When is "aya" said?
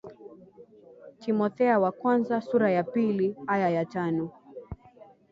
3.47-3.69